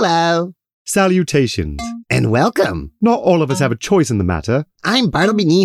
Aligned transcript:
Hello. 0.00 0.54
Salutations. 0.84 1.80
And 2.08 2.30
welcome. 2.30 2.92
Not 3.00 3.18
all 3.18 3.42
of 3.42 3.50
us 3.50 3.58
have 3.58 3.72
a 3.72 3.76
choice 3.76 4.12
in 4.12 4.18
the 4.18 4.22
matter, 4.22 4.64
I'm 4.84 5.10
Bartleby 5.10 5.44
Knee 5.44 5.64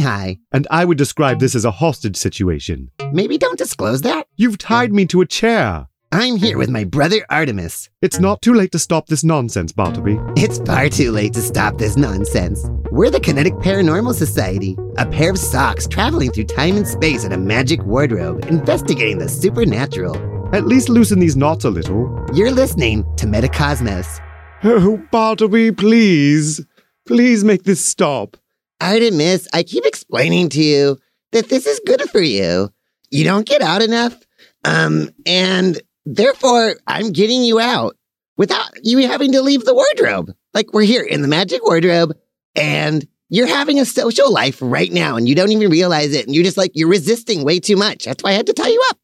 and 0.51 0.67
I 0.71 0.85
would 0.85 0.97
describe 0.97 1.39
this 1.39 1.53
as 1.53 1.65
a 1.65 1.69
hostage 1.69 2.15
situation. 2.15 2.89
Maybe 3.11 3.37
don't 3.37 3.59
disclose 3.59 4.01
that. 4.01 4.25
You've 4.35 4.57
tied 4.57 4.91
me 4.91 5.05
to 5.05 5.21
a 5.21 5.27
chair. 5.27 5.87
I'm 6.11 6.37
here 6.37 6.57
with 6.57 6.71
my 6.71 6.83
brother 6.83 7.23
Artemus. 7.29 7.89
It's 8.01 8.19
not 8.19 8.41
too 8.41 8.55
late 8.55 8.71
to 8.71 8.79
stop 8.79 9.05
this 9.05 9.23
nonsense, 9.23 9.71
Bartleby. 9.71 10.17
It's 10.35 10.57
far 10.57 10.89
too 10.89 11.11
late 11.11 11.33
to 11.33 11.41
stop 11.41 11.77
this 11.77 11.95
nonsense. 11.95 12.67
We're 12.91 13.11
the 13.11 13.19
Kinetic 13.19 13.53
Paranormal 13.57 14.15
Society, 14.15 14.75
a 14.97 15.05
pair 15.05 15.29
of 15.29 15.37
socks 15.37 15.85
traveling 15.85 16.31
through 16.31 16.45
time 16.45 16.75
and 16.75 16.87
space 16.87 17.23
in 17.23 17.33
a 17.33 17.37
magic 17.37 17.83
wardrobe, 17.83 18.45
investigating 18.45 19.19
the 19.19 19.29
supernatural. 19.29 20.42
At 20.53 20.67
least 20.67 20.87
loosen 20.87 21.17
these 21.17 21.35
knots 21.35 21.65
a 21.65 21.71
little. 21.71 22.27
You're 22.31 22.51
listening 22.51 23.03
to 23.17 23.25
Metacosmos. 23.25 24.19
Oh, 24.63 25.01
Bartleby, 25.11 25.71
please. 25.71 26.63
Please 27.07 27.43
make 27.43 27.63
this 27.63 27.83
stop. 27.83 28.37
Artemus, 28.79 29.47
I 29.51 29.63
keep 29.63 29.83
explaining 29.83 30.49
to 30.49 30.61
you 30.61 30.99
that 31.31 31.49
this 31.49 31.65
is 31.65 31.81
good 31.87 32.07
for 32.11 32.21
you. 32.21 32.69
You 33.09 33.23
don't 33.23 33.47
get 33.47 33.63
out 33.63 33.81
enough, 33.81 34.15
um, 34.63 35.09
and 35.25 35.81
therefore 36.05 36.75
I'm 36.85 37.13
getting 37.13 37.41
you 37.41 37.59
out 37.59 37.97
without 38.37 38.69
you 38.83 38.99
having 39.07 39.31
to 39.31 39.41
leave 39.41 39.65
the 39.65 39.73
wardrobe. 39.73 40.35
Like 40.53 40.71
we're 40.71 40.83
here 40.83 41.03
in 41.03 41.23
the 41.23 41.27
magic 41.27 41.63
wardrobe, 41.65 42.15
and 42.55 43.07
you're 43.29 43.47
having 43.47 43.79
a 43.79 43.85
social 43.85 44.31
life 44.31 44.59
right 44.61 44.91
now, 44.91 45.15
and 45.15 45.27
you 45.27 45.33
don't 45.33 45.51
even 45.51 45.71
realize 45.71 46.13
it, 46.13 46.27
and 46.27 46.35
you're 46.35 46.43
just 46.43 46.57
like 46.57 46.73
you're 46.75 46.89
resisting 46.89 47.43
way 47.43 47.59
too 47.59 47.75
much. 47.75 48.05
That's 48.05 48.23
why 48.23 48.29
I 48.29 48.33
had 48.33 48.45
to 48.45 48.53
tie 48.53 48.69
you 48.69 48.83
up. 48.91 48.99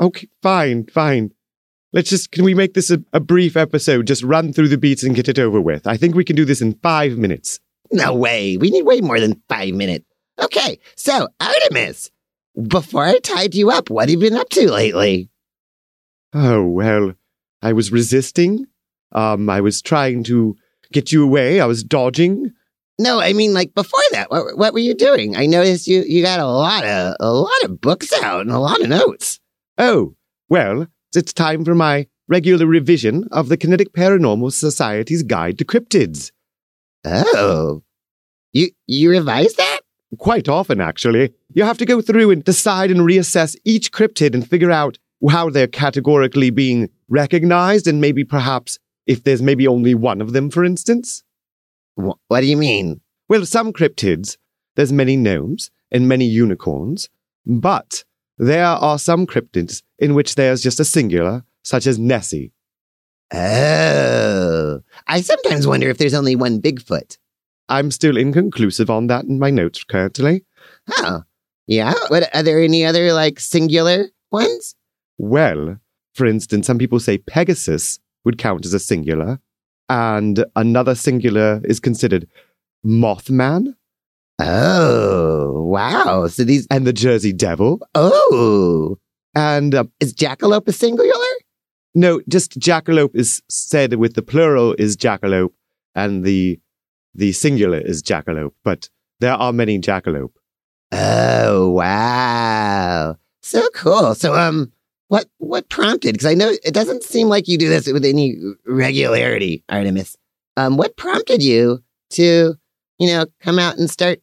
Okay, 0.00 0.28
fine, 0.42 0.86
fine. 0.86 1.32
Let's 1.92 2.10
just, 2.10 2.32
can 2.32 2.44
we 2.44 2.54
make 2.54 2.74
this 2.74 2.90
a, 2.90 3.02
a 3.12 3.20
brief 3.20 3.56
episode? 3.56 4.06
Just 4.06 4.24
run 4.24 4.52
through 4.52 4.68
the 4.68 4.78
beats 4.78 5.04
and 5.04 5.14
get 5.14 5.28
it 5.28 5.38
over 5.38 5.60
with. 5.60 5.86
I 5.86 5.96
think 5.96 6.14
we 6.14 6.24
can 6.24 6.34
do 6.34 6.44
this 6.44 6.60
in 6.60 6.74
five 6.82 7.16
minutes. 7.16 7.60
No 7.92 8.14
way. 8.14 8.56
We 8.56 8.70
need 8.70 8.82
way 8.82 9.00
more 9.00 9.20
than 9.20 9.40
five 9.48 9.74
minutes. 9.74 10.04
Okay, 10.42 10.80
so 10.96 11.28
Artemus, 11.40 12.10
before 12.66 13.04
I 13.04 13.18
tied 13.20 13.54
you 13.54 13.70
up, 13.70 13.90
what 13.90 14.08
have 14.08 14.10
you 14.10 14.18
been 14.18 14.38
up 14.38 14.48
to 14.50 14.70
lately? 14.70 15.30
Oh, 16.32 16.64
well, 16.66 17.14
I 17.62 17.72
was 17.72 17.92
resisting. 17.92 18.66
Um, 19.12 19.48
I 19.48 19.60
was 19.60 19.80
trying 19.80 20.24
to 20.24 20.56
get 20.92 21.12
you 21.12 21.22
away. 21.22 21.60
I 21.60 21.66
was 21.66 21.84
dodging. 21.84 22.52
No, 22.98 23.20
I 23.20 23.32
mean 23.32 23.54
like 23.54 23.74
before 23.74 24.00
that. 24.12 24.30
What 24.30 24.56
what 24.56 24.72
were 24.72 24.80
you 24.80 24.94
doing? 24.94 25.36
I 25.36 25.46
noticed 25.46 25.86
you 25.86 26.02
you 26.06 26.22
got 26.22 26.40
a 26.40 26.46
lot 26.46 26.84
of 26.84 27.16
a 27.18 27.32
lot 27.32 27.62
of 27.64 27.80
books 27.80 28.12
out 28.12 28.42
and 28.42 28.50
a 28.50 28.58
lot 28.58 28.80
of 28.80 28.88
notes. 28.88 29.40
Oh, 29.78 30.14
well, 30.48 30.86
it's 31.14 31.32
time 31.32 31.64
for 31.64 31.74
my 31.74 32.06
regular 32.28 32.66
revision 32.66 33.28
of 33.32 33.48
the 33.48 33.56
Kinetic 33.56 33.92
Paranormal 33.92 34.52
Society's 34.52 35.22
Guide 35.22 35.58
to 35.58 35.64
Cryptids. 35.64 36.30
Oh, 37.04 37.82
you 38.52 38.70
you 38.86 39.10
revised 39.10 39.56
that? 39.56 39.80
Quite 40.18 40.48
often, 40.48 40.80
actually. 40.80 41.34
You 41.54 41.64
have 41.64 41.78
to 41.78 41.84
go 41.86 42.00
through 42.00 42.30
and 42.30 42.44
decide 42.44 42.90
and 42.90 43.00
reassess 43.00 43.56
each 43.64 43.90
cryptid 43.92 44.32
and 44.32 44.48
figure 44.48 44.70
out 44.70 44.98
how 45.28 45.50
they're 45.50 45.66
categorically 45.66 46.50
being 46.50 46.88
recognized 47.08 47.86
and 47.88 48.00
maybe 48.00 48.24
perhaps 48.24 48.78
if 49.06 49.24
there's 49.24 49.42
maybe 49.42 49.66
only 49.66 49.94
one 49.94 50.20
of 50.20 50.32
them, 50.32 50.50
for 50.50 50.64
instance. 50.64 51.24
Wh- 51.96 52.18
what 52.28 52.40
do 52.40 52.46
you 52.46 52.56
mean? 52.56 53.00
Well, 53.28 53.44
some 53.44 53.72
cryptids, 53.72 54.36
there's 54.76 54.92
many 54.92 55.16
gnomes 55.16 55.70
and 55.90 56.08
many 56.08 56.26
unicorns, 56.26 57.08
but 57.44 58.04
there 58.38 58.64
are 58.64 58.98
some 58.98 59.26
cryptids 59.26 59.82
in 59.98 60.14
which 60.14 60.34
there's 60.34 60.62
just 60.62 60.80
a 60.80 60.84
singular, 60.84 61.44
such 61.62 61.86
as 61.86 61.98
Nessie. 61.98 62.52
Oh, 63.32 64.80
I 65.06 65.20
sometimes 65.20 65.66
wonder 65.66 65.88
if 65.88 65.98
there's 65.98 66.14
only 66.14 66.36
one 66.36 66.60
Bigfoot. 66.60 67.18
I'm 67.68 67.90
still 67.90 68.16
inconclusive 68.16 68.90
on 68.90 69.06
that 69.06 69.24
in 69.24 69.38
my 69.38 69.50
notes 69.50 69.82
currently. 69.84 70.44
Oh, 70.98 71.22
yeah. 71.66 71.94
What 72.08 72.34
are 72.34 72.42
there 72.42 72.62
any 72.62 72.84
other 72.84 73.12
like 73.12 73.40
singular 73.40 74.08
ones? 74.30 74.74
Well, 75.16 75.78
for 76.14 76.26
instance, 76.26 76.66
some 76.66 76.78
people 76.78 77.00
say 77.00 77.18
Pegasus 77.18 77.98
would 78.24 78.38
count 78.38 78.66
as 78.66 78.74
a 78.74 78.78
singular, 78.78 79.40
and 79.88 80.44
another 80.56 80.94
singular 80.94 81.60
is 81.64 81.80
considered 81.80 82.28
Mothman 82.84 83.74
Oh, 84.40 85.62
wow. 85.62 86.26
So 86.28 86.44
these. 86.44 86.66
and 86.70 86.86
the 86.86 86.92
Jersey 86.92 87.32
Devil. 87.32 87.80
Oh, 87.94 88.98
And 89.34 89.74
uh, 89.74 89.84
is 90.00 90.14
Jackalope 90.14 90.68
a 90.68 90.72
singular? 90.72 91.10
no, 91.96 92.20
just 92.28 92.58
Jackalope 92.58 93.14
is 93.14 93.40
said 93.48 93.94
with 93.94 94.14
the 94.14 94.22
plural 94.22 94.74
is 94.78 94.96
Jackalope, 94.96 95.52
and 95.94 96.24
the 96.24 96.58
the 97.14 97.30
singular 97.32 97.78
is 97.78 98.02
Jackalope. 98.02 98.52
But 98.64 98.88
there 99.20 99.34
are 99.34 99.52
many 99.52 99.78
Jackalope. 99.78 100.32
Oh, 100.90 101.70
wow. 101.70 103.16
So 103.42 103.68
cool. 103.74 104.14
So, 104.16 104.34
um, 104.34 104.72
what 105.08 105.26
what 105.38 105.68
prompted? 105.68 106.14
Because 106.14 106.26
I 106.26 106.34
know 106.34 106.50
it 106.64 106.74
doesn't 106.74 107.04
seem 107.04 107.28
like 107.28 107.46
you 107.46 107.56
do 107.58 107.68
this 107.68 107.86
with 107.86 108.04
any 108.04 108.36
regularity, 108.66 109.62
Artemus. 109.70 110.16
Um, 110.56 110.76
what 110.76 110.96
prompted 110.96 111.42
you 111.42 111.82
to, 112.10 112.54
you 112.98 113.06
know, 113.08 113.26
come 113.40 113.58
out 113.60 113.76
and 113.78 113.88
start 113.90 114.20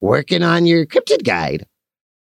working 0.00 0.42
on 0.42 0.66
your 0.66 0.86
cryptid 0.86 1.24
guide? 1.24 1.66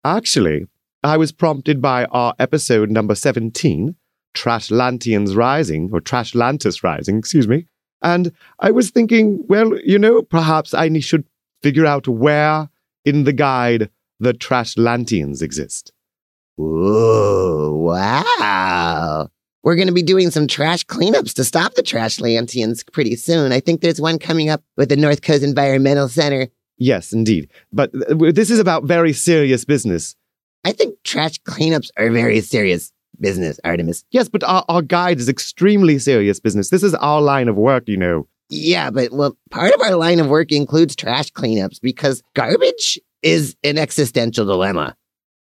Actually, 0.05 0.67
I 1.03 1.17
was 1.17 1.33
prompted 1.33 1.81
by 1.81 2.05
our 2.07 2.35
episode 2.39 2.91
number 2.91 3.15
17, 3.15 3.95
Trashlantians 4.35 5.37
Rising, 5.37 5.91
or 5.93 6.01
Trashlantis 6.01 6.83
Rising, 6.83 7.19
excuse 7.19 7.49
me. 7.49 7.67
And 8.03 8.33
I 8.61 8.71
was 8.71 8.91
thinking, 8.91 9.45
well, 9.49 9.79
you 9.81 9.99
know, 9.99 10.23
perhaps 10.23 10.75
I 10.75 10.97
should 10.99 11.25
figure 11.63 11.87
out 11.87 12.07
where 12.07 12.69
in 13.05 13.25
the 13.25 13.33
guide 13.33 13.91
the 14.21 14.33
Trashlantians 14.35 15.43
exist. 15.43 15.93
Ooh, 16.61 17.73
wow. 17.75 19.29
We're 19.63 19.77
going 19.77 19.89
to 19.89 19.95
be 19.95 20.03
doing 20.03 20.31
some 20.31 20.47
trash 20.47 20.85
cleanups 20.85 21.35
to 21.35 21.45
stop 21.45 21.75
the 21.75 21.83
Trashlantians 21.83 22.91
pretty 22.93 23.17
soon. 23.17 23.53
I 23.53 23.61
think 23.61 23.81
there's 23.81 24.01
one 24.01 24.19
coming 24.19 24.49
up 24.49 24.63
with 24.77 24.89
the 24.89 24.97
North 24.97 25.23
Coast 25.23 25.43
Environmental 25.43 26.09
Center. 26.09 26.49
Yes, 26.79 27.13
indeed. 27.13 27.49
But 27.73 27.91
uh, 27.95 28.33
this 28.33 28.51
is 28.51 28.59
about 28.59 28.85
very 28.85 29.13
serious 29.13 29.65
business. 29.65 30.15
I 30.65 30.73
think 30.73 30.97
trash 31.05 31.39
cleanups 31.41 31.91
are 31.97 32.11
very 32.11 32.41
serious 32.41 32.93
business, 33.21 33.59
Artemus. 33.65 34.05
Yes, 34.11 34.29
but 34.29 34.45
our, 34.45 34.65
our 34.69 34.83
guide 34.83 35.19
is 35.19 35.29
extremely 35.29 35.99
serious 35.99 36.41
business. 36.41 36.71
This 36.71 36.83
is 36.83 36.95
our 36.95 37.21
line 37.21 37.49
of 37.49 37.57
work, 37.57 37.89
you 37.89 37.97
know. 37.97 38.29
Yeah, 38.49 38.91
but 38.91 39.13
well, 39.13 39.37
part 39.51 39.75
of 39.75 39.81
our 39.81 39.97
line 39.97 40.21
of 40.21 40.29
work 40.29 40.53
includes 40.53 40.97
trash 40.97 41.31
cleanups 41.33 41.81
because 41.81 42.23
garbage 42.35 42.99
is 43.23 43.57
an 43.63 43.79
existential 43.79 44.47
dilemma. 44.47 44.97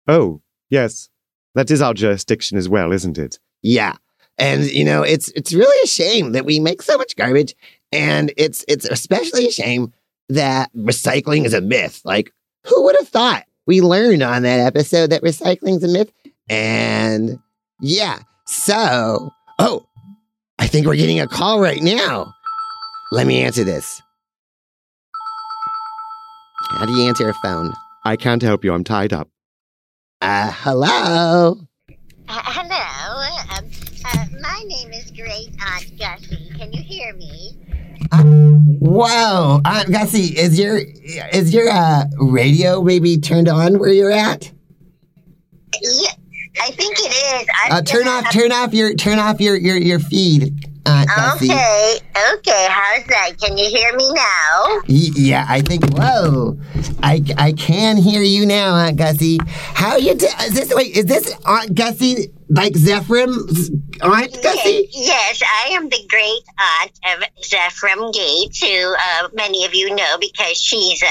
Oh, 0.08 0.42
yes. 0.70 1.10
That 1.56 1.72
is 1.72 1.82
our 1.82 1.94
jurisdiction 1.94 2.58
as 2.58 2.68
well, 2.68 2.92
isn't 2.92 3.18
it? 3.18 3.40
Yeah. 3.62 3.94
And 4.38 4.66
you 4.66 4.84
know, 4.84 5.04
it's 5.04 5.30
it's 5.30 5.54
really 5.54 5.78
a 5.84 5.88
shame 5.88 6.32
that 6.32 6.46
we 6.46 6.60
make 6.60 6.82
so 6.82 6.98
much 6.98 7.16
garbage 7.16 7.56
and 7.92 8.34
it's 8.36 8.66
it's 8.68 8.86
especially 8.86 9.48
a 9.48 9.52
shame 9.52 9.94
that 10.30 10.74
recycling 10.74 11.46
is 11.46 11.54
a 11.54 11.62
myth. 11.62 12.02
Like 12.04 12.32
who 12.66 12.84
would 12.84 12.96
have 12.98 13.08
thought? 13.08 13.46
We 13.66 13.82
learned 13.82 14.24
on 14.24 14.44
that 14.44 14.60
episode 14.60 15.12
that 15.12 15.24
recycling's 15.24 15.84
a 15.84 15.88
myth 15.88 16.12
and 16.50 17.40
yeah. 17.80 18.20
So, 18.46 19.32
oh, 19.60 19.86
I 20.60 20.68
think 20.68 20.86
we're 20.86 20.96
getting 20.96 21.20
a 21.20 21.28
call 21.28 21.60
right 21.60 21.82
now. 21.82 22.34
Let 23.12 23.28
me 23.28 23.42
answer 23.42 23.64
this. 23.64 24.02
How 26.72 26.86
do 26.86 26.94
you 26.94 27.08
answer 27.08 27.30
a 27.30 27.34
phone? 27.36 27.74
I 28.04 28.16
can't 28.16 28.42
help 28.42 28.64
you. 28.64 28.74
I'm 28.74 28.84
tied 28.84 29.14
up. 29.14 29.30
Uh, 30.22 30.52
hello. 30.54 31.60
Uh, 32.28 32.42
hello. 32.46 32.73
Whoa, 38.22 39.62
Aunt 39.66 39.92
Gussie, 39.92 40.38
is 40.38 40.60
your 40.60 40.78
is 40.78 41.54
your 41.54 41.70
uh, 41.70 42.06
radio 42.20 42.82
maybe 42.82 43.18
turned 43.18 43.48
on 43.48 43.80
where 43.80 43.92
you're 43.92 44.12
at? 44.12 44.52
Yeah, 45.82 46.12
I 46.62 46.72
think 46.72 46.96
it 47.00 47.42
is. 47.42 47.48
Uh, 47.72 47.82
turn 47.82 48.08
off, 48.08 48.32
turn 48.32 48.52
off 48.52 48.74
your, 48.74 48.94
turn 48.96 49.20
off 49.20 49.42
your 49.42 49.56
your 49.56 49.78
your 49.78 50.00
feed, 50.00 50.54
Aunt 50.86 51.10
Gussie. 51.16 51.52
Okay, 51.52 51.98
okay. 52.36 52.68
How's 52.70 53.06
that? 53.08 53.32
Can 53.42 53.58
you 53.58 53.66
hear 53.66 53.96
me 53.96 54.12
now? 54.14 54.82
Y- 54.88 55.12
yeah, 55.16 55.46
I 55.50 55.62
think. 55.62 55.84
Whoa, 55.98 56.58
I 57.02 57.24
I 57.38 57.54
can 57.54 57.98
hear 57.98 58.22
you 58.22 58.46
now, 58.46 58.76
Aunt 58.76 58.98
Gussie. 58.98 59.40
How 59.48 59.98
you? 59.98 60.14
Do- 60.14 60.28
is 60.42 60.54
this 60.54 60.72
wait? 60.76 60.96
Is 60.96 61.06
this 61.06 61.34
Aunt 61.46 61.74
Gussie 61.74 62.32
like 62.54 62.74
Zephram's 62.74 63.70
Aunt 64.02 64.42
Gussie? 64.42 64.70
Ye- 64.70 64.90
Yes, 64.92 65.42
I 65.66 65.70
am 65.70 65.90
the 65.90 66.06
great 66.10 66.44
aunt 66.82 67.00
of 67.14 67.44
Zephram 67.44 68.14
Gates, 68.14 68.62
who 68.64 68.94
uh, 68.96 69.30
many 69.34 69.66
of 69.66 69.74
you 69.74 69.94
know 69.96 70.18
because 70.20 70.58
she's 70.62 71.02
uh, 71.04 71.08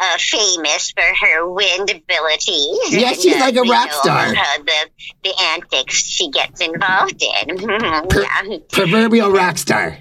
uh, 0.00 0.18
famous 0.18 0.90
for 0.92 1.02
her 1.26 1.48
wind 1.48 1.90
abilities. 1.90 2.92
Yeah, 2.92 3.08
and, 3.10 3.16
she's 3.20 3.36
uh, 3.36 3.40
like 3.40 3.56
a 3.56 3.62
rock 3.62 3.88
know, 3.90 4.00
star. 4.02 4.32
the 4.32 4.90
the 5.24 5.34
antics 5.54 5.94
she 5.94 6.30
gets 6.30 6.60
involved 6.60 7.22
in. 7.22 7.56
Per- 8.08 8.22
yeah. 8.22 8.58
Proverbial 8.70 9.30
rock 9.30 9.58
star. 9.58 9.98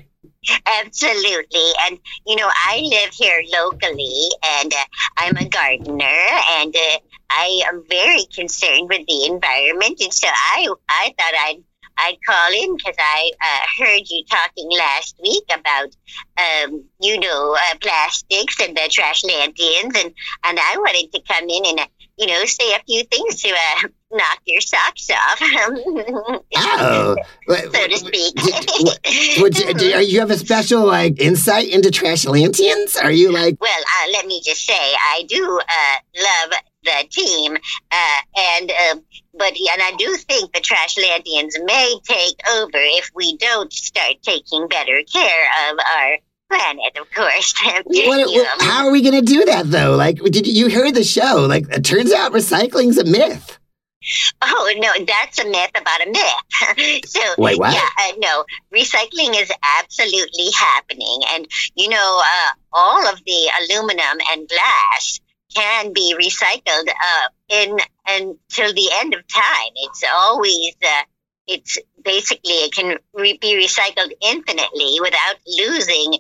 Absolutely. 0.80 1.72
And, 1.86 2.00
you 2.26 2.36
know, 2.38 2.48
I 2.66 2.80
live 2.82 3.14
here 3.14 3.42
locally 3.52 4.30
and 4.62 4.74
uh, 4.74 4.78
I'm 5.18 5.36
a 5.38 5.46
gardener 5.50 6.06
and 6.54 6.74
uh, 6.76 6.98
I 7.30 7.62
am 7.68 7.84
very 7.90 8.26
concerned 8.34 8.90
with 8.90 9.06
the 9.08 9.26
environment. 9.26 10.00
And 10.02 10.14
so 10.14 10.28
I, 10.28 10.68
I 10.90 11.14
thought 11.18 11.34
I'd 11.46 11.64
I'd 11.98 12.18
call 12.26 12.54
in 12.54 12.76
because 12.78 12.96
I 13.00 13.32
uh, 13.42 13.84
heard 13.84 14.04
you 14.10 14.24
talking 14.30 14.70
last 14.78 15.16
week 15.22 15.44
about, 15.52 15.90
um, 16.38 16.84
you 17.02 17.20
know, 17.20 17.56
uh, 17.56 17.78
plastics 17.80 18.60
and 18.62 18.78
the 18.78 18.82
Trashlantians, 18.82 20.04
and 20.04 20.14
and 20.44 20.60
I 20.60 20.78
wanted 20.78 21.12
to 21.14 21.22
come 21.28 21.50
in 21.50 21.66
and 21.66 21.80
uh, 21.80 21.88
you 22.18 22.28
know 22.28 22.46
say 22.46 22.72
a 22.74 22.84
few 22.86 23.04
things 23.04 23.42
to 23.42 23.50
uh, 23.50 23.88
knock 24.12 24.40
your 24.46 24.62
socks 24.62 25.10
off, 25.10 25.42
Oh, 26.56 27.16
so 27.48 27.88
to 27.88 27.98
speak. 27.98 29.42
Would 29.42 29.58
you, 29.58 29.74
do 29.74 29.86
you 30.06 30.20
have 30.20 30.32
a 30.32 30.38
special 30.38 30.86
like 30.86 31.20
insight 31.20 31.70
into 31.70 31.90
Trashlantians? 31.90 33.04
Are 33.04 33.12
you 33.12 33.32
like 33.32 33.58
Well, 33.60 33.82
uh, 33.82 34.12
let 34.12 34.26
me 34.28 34.42
just 34.44 34.66
say, 34.66 34.74
I 34.74 35.24
do 35.28 35.60
uh, 35.60 35.98
love 36.22 36.60
the 36.88 37.08
team, 37.10 37.56
uh, 37.92 38.20
and 38.38 38.72
uh, 38.72 38.96
but 39.34 39.54
and 39.74 39.82
I 39.82 39.94
do 39.98 40.16
think 40.16 40.54
the 40.54 40.62
Trashlantians 40.62 41.54
may 41.66 41.96
take 42.04 42.40
over 42.56 42.72
if 42.74 43.12
we 43.14 43.38
don't 43.38 43.72
start 43.72 44.16
taking 44.24 44.68
better 44.68 45.02
care 45.12 45.48
of 45.70 45.80
our 45.80 46.18
planet. 46.50 46.98
Of 47.00 47.12
course. 47.12 47.54
what, 47.84 47.86
what- 47.86 48.62
how 48.62 48.88
are 48.88 48.92
we 48.92 49.02
gonna 49.02 49.22
do 49.22 49.46
that 49.46 49.70
though? 49.70 49.96
Like, 49.96 50.18
did 50.24 50.48
you, 50.48 50.68
you 50.68 50.70
heard 50.70 50.96
the 50.96 51.04
show? 51.04 51.46
Like, 51.48 51.66
it 51.70 51.84
turns 51.84 52.14
out 52.14 52.32
recycling's 52.32 52.98
a 52.98 53.04
myth. 53.04 53.60
Oh 54.42 54.74
no, 54.78 55.06
that's 55.06 55.40
a 55.40 55.46
myth 55.50 55.72
about 55.76 56.08
a 56.08 56.10
myth. 56.10 57.06
so 57.06 57.20
Wait, 57.38 57.60
what? 57.60 57.74
yeah, 57.74 57.90
uh, 58.00 58.14
no, 58.20 58.46
recycling 58.74 59.40
is 59.42 59.52
absolutely 59.80 60.50
happening, 60.58 61.20
and 61.34 61.48
you 61.76 61.90
know, 61.90 62.22
uh, 62.24 62.52
all 62.72 63.06
of 63.08 63.20
the 63.26 63.50
aluminum 63.62 64.18
and 64.32 64.48
glass 64.48 65.20
can 65.58 65.94
be 65.94 66.16
recycled 66.20 66.88
uh, 66.90 67.28
in 67.50 67.78
until 68.08 68.74
the 68.74 68.90
end 69.02 69.14
of 69.14 69.28
time. 69.28 69.72
It's 69.76 70.04
always 70.14 70.76
uh, 70.84 71.04
it's 71.48 71.78
basically 72.04 72.54
it 72.66 72.74
can 72.74 72.98
re- 73.14 73.40
be 73.42 73.56
recycled 73.56 74.12
infinitely 74.22 74.98
without 75.02 75.36
losing 75.48 76.20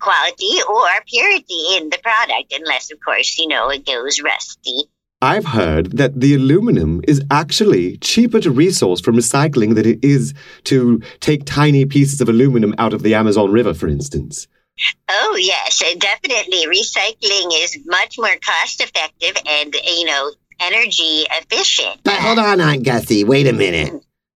quality 0.00 0.60
or 0.68 0.86
purity 1.06 1.76
in 1.76 1.90
the 1.90 1.98
product, 2.02 2.52
unless 2.52 2.90
of 2.90 2.98
course 3.04 3.38
you 3.38 3.48
know 3.48 3.68
it 3.70 3.86
goes 3.86 4.20
rusty. 4.20 4.82
I've 5.22 5.46
heard 5.46 5.96
that 5.96 6.20
the 6.20 6.34
aluminum 6.34 7.00
is 7.08 7.22
actually 7.30 7.96
cheaper 7.98 8.38
to 8.40 8.50
resource 8.50 9.00
from 9.00 9.16
recycling 9.16 9.74
than 9.74 9.86
it 9.86 10.04
is 10.04 10.34
to 10.64 11.00
take 11.20 11.46
tiny 11.46 11.86
pieces 11.86 12.20
of 12.20 12.28
aluminum 12.28 12.74
out 12.76 12.92
of 12.92 13.02
the 13.02 13.14
Amazon 13.14 13.50
River, 13.50 13.72
for 13.72 13.88
instance. 13.88 14.46
Oh 15.08 15.36
yes, 15.40 15.82
definitely. 15.98 16.66
Recycling 16.66 17.50
is 17.62 17.78
much 17.86 18.16
more 18.18 18.28
cost 18.44 18.82
effective 18.82 19.42
and 19.48 19.74
you 19.74 20.04
know 20.06 20.30
energy 20.60 21.24
efficient. 21.30 22.00
But 22.04 22.14
hold 22.20 22.38
on, 22.38 22.60
Aunt 22.60 22.84
Gussie. 22.84 23.24
Wait 23.24 23.46
a 23.46 23.52
minute. 23.52 23.92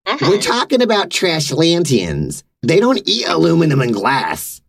Mhm. 0.06 0.28
We're 0.28 0.40
talking 0.40 0.82
about 0.82 1.10
Trashlantians. 1.10 2.42
They 2.62 2.80
don't 2.80 3.00
eat 3.06 3.26
aluminum 3.28 3.80
and 3.80 3.92
glass. 3.92 4.60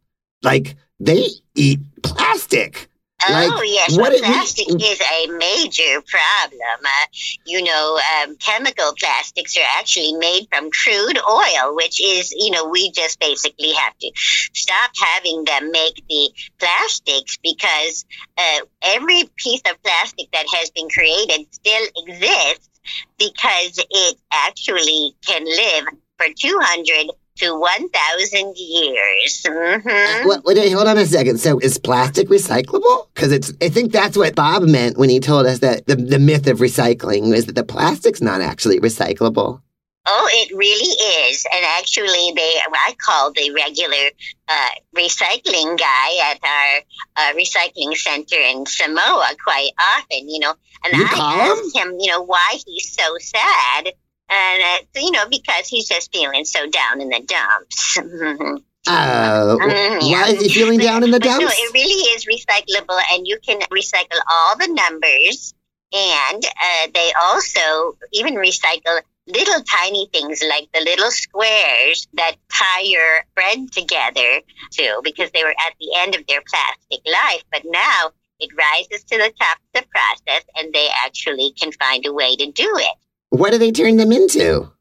Like, 0.43 0.75
they 0.99 1.27
eat 1.55 1.79
plastic. 2.03 2.89
Like, 3.29 3.51
oh 3.51 3.61
yes, 3.61 3.97
what 3.97 4.11
well, 4.11 4.19
plastic 4.19 4.67
is 4.69 5.01
a 5.01 5.27
major 5.27 6.01
problem. 6.07 6.79
Uh, 6.83 7.07
you 7.45 7.63
know, 7.63 7.99
um, 8.23 8.35
chemical 8.37 8.93
plastics 8.99 9.57
are 9.57 9.79
actually 9.79 10.13
made 10.13 10.47
from 10.51 10.69
crude 10.71 11.19
oil, 11.29 11.75
which 11.75 12.01
is 12.03 12.31
you 12.31 12.51
know 12.51 12.67
we 12.67 12.91
just 12.91 13.19
basically 13.19 13.71
have 13.73 13.97
to 13.99 14.11
stop 14.15 14.91
having 15.01 15.43
them 15.43 15.71
make 15.71 16.03
the 16.09 16.29
plastics 16.59 17.37
because 17.43 18.05
uh, 18.37 18.59
every 18.81 19.23
piece 19.35 19.61
of 19.69 19.81
plastic 19.83 20.31
that 20.31 20.45
has 20.55 20.71
been 20.71 20.89
created 20.89 21.45
still 21.53 21.87
exists 21.95 22.69
because 23.17 23.77
it 23.89 24.17
actually 24.33 25.15
can 25.25 25.45
live 25.45 25.85
for 26.17 26.27
200 26.33 27.11
to 27.37 27.57
1,000 27.57 28.53
years. 28.57 29.43
Mhm. 29.45 30.25
What, 30.25 30.45
what, 30.45 30.57
hold 30.57 30.87
on 30.87 30.97
a 30.97 31.05
second. 31.05 31.39
So 31.39 31.59
is 31.59 31.77
plastic 31.77 32.27
recyclable? 32.29 33.07
Because 33.13 33.31
it's. 33.31 33.53
I 33.61 33.69
think 33.69 33.91
that's 33.91 34.17
what 34.17 34.35
Bob 34.35 34.63
meant 34.63 34.97
when 34.97 35.09
he 35.09 35.19
told 35.19 35.45
us 35.45 35.59
that 35.59 35.85
the, 35.87 35.95
the 35.95 36.19
myth 36.19 36.47
of 36.47 36.59
recycling 36.59 37.33
is 37.33 37.45
that 37.45 37.55
the 37.55 37.63
plastic's 37.63 38.21
not 38.21 38.41
actually 38.41 38.79
recyclable. 38.79 39.61
Oh, 40.07 40.29
it 40.33 40.55
really 40.55 41.29
is. 41.29 41.45
And 41.53 41.63
actually, 41.77 42.33
they 42.35 42.55
I 42.73 42.95
call 43.05 43.31
the 43.31 43.51
regular 43.51 44.09
uh, 44.47 44.69
recycling 44.97 45.77
guy 45.77 46.31
at 46.31 46.39
our 46.43 46.81
uh, 47.17 47.33
recycling 47.33 47.95
center 47.95 48.35
in 48.37 48.65
Samoa 48.65 49.27
quite 49.43 49.69
often, 49.97 50.27
you 50.27 50.39
know. 50.39 50.55
And 50.83 50.97
You 50.97 51.05
I 51.07 51.51
asked 51.51 51.75
him, 51.75 51.97
you 51.99 52.11
know, 52.11 52.23
why 52.23 52.57
he's 52.65 52.91
so 52.91 53.15
sad. 53.19 53.93
And, 54.31 54.63
uh, 54.63 54.77
you 54.95 55.11
know, 55.11 55.25
because 55.29 55.67
he's 55.67 55.89
just 55.89 56.11
feeling 56.13 56.45
so 56.45 56.65
down 56.67 57.01
in 57.01 57.09
the 57.09 57.19
dumps. 57.19 57.97
Mhm. 57.97 58.63
Oh, 58.87 59.57
Mm, 59.61 60.09
yeah. 60.09 60.21
why 60.21 60.27
is 60.29 60.41
he 60.41 60.49
feeling 60.49 60.79
down 60.79 61.03
in 61.03 61.11
the 61.11 61.19
But 61.19 61.27
no, 61.27 61.37
dumps? 61.39 61.59
it 61.59 61.73
really 61.73 62.01
is 62.15 62.25
recyclable, 62.25 62.99
and 63.13 63.27
you 63.27 63.37
can 63.45 63.59
recycle 63.69 64.19
all 64.31 64.57
the 64.57 64.67
numbers. 64.67 65.53
And 65.93 66.43
uh, 66.45 66.87
they 66.93 67.11
also 67.21 67.97
even 68.13 68.35
recycle 68.35 69.01
little 69.27 69.61
tiny 69.63 70.09
things 70.13 70.41
like 70.49 70.69
the 70.73 70.79
little 70.81 71.11
squares 71.11 72.07
that 72.13 72.37
tie 72.51 72.81
your 72.81 73.25
bread 73.35 73.71
together 73.71 74.41
too, 74.71 75.01
because 75.03 75.29
they 75.31 75.43
were 75.43 75.49
at 75.67 75.73
the 75.79 75.91
end 75.97 76.15
of 76.15 76.25
their 76.27 76.41
plastic 76.49 77.01
life. 77.05 77.43
But 77.51 77.63
now 77.65 78.11
it 78.39 78.49
rises 78.57 79.03
to 79.03 79.17
the 79.17 79.31
top 79.39 79.57
of 79.57 79.81
the 79.81 79.87
process, 79.89 80.43
and 80.55 80.73
they 80.73 80.87
actually 81.05 81.53
can 81.59 81.71
find 81.73 82.05
a 82.05 82.13
way 82.13 82.35
to 82.37 82.51
do 82.51 82.71
it. 82.77 82.95
What 83.31 83.51
do 83.51 83.57
they 83.57 83.71
turn 83.71 83.97
them 83.97 84.11
into? 84.11 84.71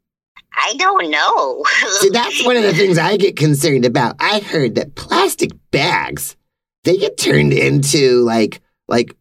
I 0.55 0.75
don't 0.77 1.11
know. 1.11 1.65
See, 2.01 2.11
that's 2.11 2.45
one 2.45 2.57
of 2.57 2.63
the 2.63 2.75
things 2.75 2.99
I 2.99 3.17
get 3.17 3.37
concerned 3.37 3.85
about. 3.87 4.17
I 4.21 4.41
heard 4.41 4.75
that 4.75 4.95
plastic 4.95 5.51
bags 5.71 6.37
they 6.85 6.97
get 6.97 7.17
turned 7.17 7.53
into 7.53 8.23
like 8.25 8.61
like 8.89 9.15